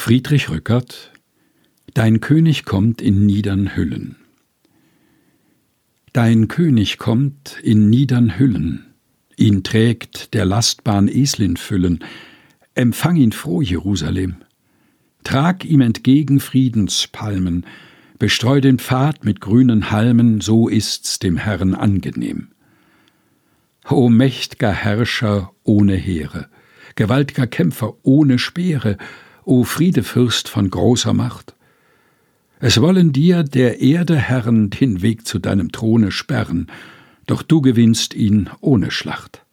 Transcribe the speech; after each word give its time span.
Friedrich 0.00 0.48
Rückert 0.48 1.12
Dein 1.92 2.20
König 2.20 2.64
kommt 2.64 3.02
in 3.02 3.26
niedern 3.26 3.76
Hüllen. 3.76 4.16
Dein 6.14 6.48
König 6.48 6.96
kommt 6.96 7.58
in 7.62 7.90
niedern 7.90 8.38
Hüllen, 8.38 8.94
ihn 9.36 9.62
trägt 9.62 10.32
der 10.32 10.46
Lastbahn 10.46 11.06
Eslin 11.06 11.58
füllen, 11.58 12.02
empfang 12.74 13.16
ihn 13.16 13.32
froh, 13.32 13.60
Jerusalem. 13.60 14.36
Trag 15.22 15.66
ihm 15.66 15.82
entgegen 15.82 16.40
Friedenspalmen, 16.40 17.66
bestreu 18.18 18.62
den 18.62 18.78
Pfad 18.78 19.26
mit 19.26 19.42
grünen 19.42 19.90
Halmen, 19.90 20.40
so 20.40 20.70
ist's 20.70 21.18
dem 21.18 21.36
Herrn 21.36 21.74
angenehm. 21.74 22.48
O 23.86 24.08
mächt'ger 24.08 24.72
Herrscher 24.72 25.52
ohne 25.62 25.94
Heere, 25.94 26.48
gewaltiger 26.94 27.46
Kämpfer 27.46 27.98
ohne 28.02 28.38
Speere, 28.38 28.96
o 29.50 29.64
Friedefürst 29.64 30.48
von 30.48 30.70
großer 30.70 31.12
Macht. 31.12 31.56
Es 32.60 32.80
wollen 32.80 33.12
dir 33.12 33.42
der 33.42 33.80
Erde 33.80 34.16
Herren 34.16 34.70
den 34.70 35.02
Weg 35.02 35.26
zu 35.26 35.40
deinem 35.40 35.72
Throne 35.72 36.12
sperren, 36.12 36.68
doch 37.26 37.42
du 37.42 37.60
gewinnst 37.60 38.14
ihn 38.14 38.48
ohne 38.60 38.92
Schlacht. 38.92 39.44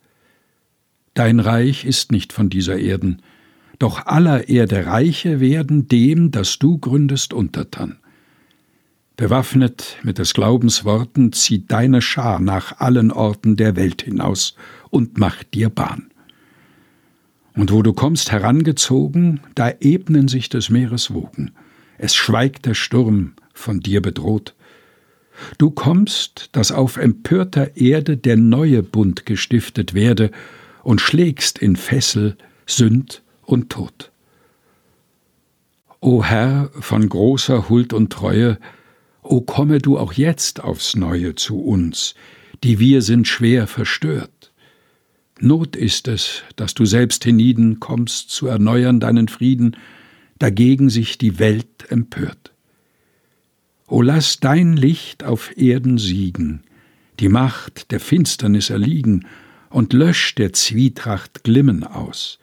Dein 1.15 1.39
Reich 1.39 1.83
ist 1.83 2.11
nicht 2.11 2.31
von 2.31 2.51
dieser 2.51 2.77
Erden, 2.77 3.23
doch 3.79 4.05
aller 4.05 4.49
Erde 4.49 4.85
Reiche 4.85 5.39
werden 5.39 5.87
dem, 5.87 6.29
das 6.29 6.59
du 6.59 6.77
gründest, 6.77 7.33
untertan. 7.33 7.97
Bewaffnet 9.15 9.97
mit 10.03 10.19
des 10.19 10.35
Glaubens 10.35 10.85
Worten 10.85 11.33
zieht 11.33 11.71
deine 11.71 12.03
Schar 12.03 12.39
nach 12.39 12.79
allen 12.79 13.11
Orten 13.11 13.55
der 13.55 13.75
Welt 13.75 14.03
hinaus 14.03 14.53
und 14.91 15.17
macht 15.17 15.55
dir 15.55 15.69
Bahn. 15.71 16.11
Und 17.57 17.71
wo 17.71 17.81
du 17.81 17.91
kommst 17.91 18.31
herangezogen, 18.31 19.41
da 19.55 19.73
ebnen 19.79 20.27
sich 20.27 20.47
des 20.47 20.69
Meeres 20.69 21.11
Wogen. 21.11 21.51
Es 21.97 22.15
schweigt 22.15 22.67
der 22.67 22.75
Sturm, 22.75 23.33
von 23.53 23.79
dir 23.79 24.01
bedroht. 24.03 24.53
Du 25.57 25.71
kommst, 25.71 26.49
dass 26.51 26.71
auf 26.71 26.97
empörter 26.97 27.75
Erde 27.75 28.15
der 28.15 28.37
neue 28.37 28.83
Bund 28.83 29.25
gestiftet 29.25 29.93
werde, 29.95 30.31
und 30.83 31.01
schlägst 31.01 31.57
in 31.57 31.75
Fessel 31.75 32.37
Sünd 32.65 33.21
und 33.41 33.71
Tod. 33.71 34.11
O 35.99 36.23
Herr 36.23 36.69
von 36.79 37.09
großer 37.09 37.67
Huld 37.67 37.91
und 37.91 38.13
Treue, 38.13 38.57
o 39.21 39.41
komme 39.41 39.79
du 39.79 39.97
auch 39.97 40.13
jetzt 40.13 40.63
aufs 40.63 40.95
Neue 40.95 41.35
zu 41.35 41.59
uns, 41.59 42.15
die 42.63 42.79
wir 42.79 43.01
sind 43.01 43.27
schwer 43.27 43.67
verstört. 43.67 44.36
Not 45.39 45.75
ist 45.75 46.07
es, 46.07 46.43
dass 46.55 46.73
du 46.73 46.85
selbst 46.85 47.23
hienieden 47.23 47.79
kommst 47.79 48.29
zu 48.29 48.47
erneuern 48.47 48.99
deinen 48.99 49.27
Frieden, 49.27 49.77
dagegen 50.39 50.89
sich 50.89 51.17
die 51.17 51.39
Welt 51.39 51.89
empört. 51.89 52.53
O 53.87 54.01
lass 54.01 54.39
dein 54.39 54.75
Licht 54.75 55.23
auf 55.23 55.55
Erden 55.57 55.97
siegen, 55.97 56.63
die 57.19 57.29
Macht 57.29 57.91
der 57.91 57.99
Finsternis 57.99 58.69
erliegen, 58.69 59.25
und 59.69 59.93
lösch 59.93 60.33
der 60.35 60.53
Zwietracht 60.53 61.43
Glimmen 61.43 61.83
aus, 61.83 62.39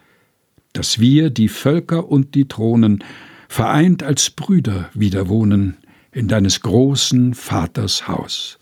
dass 0.73 0.99
wir, 0.99 1.31
die 1.31 1.49
Völker 1.49 2.09
und 2.09 2.35
die 2.35 2.47
Thronen, 2.49 3.03
vereint 3.49 4.03
als 4.03 4.31
Brüder 4.31 4.91
wieder 4.95 5.29
wohnen 5.29 5.77
in 6.13 6.29
deines 6.29 6.61
großen 6.61 7.35
Vaters 7.35 8.09
Haus. 8.09 8.59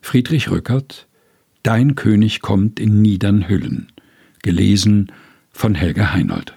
Friedrich 0.00 0.50
Rückert 0.50 1.06
Dein 1.66 1.96
König 1.96 2.42
kommt 2.42 2.78
in 2.78 3.02
niedern 3.02 3.48
Hüllen. 3.48 3.88
Gelesen 4.40 5.10
von 5.50 5.74
Helga 5.74 6.12
Heinold. 6.12 6.55